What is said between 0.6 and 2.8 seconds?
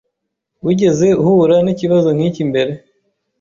Wigeze uhura nikibazo nkiki mbere?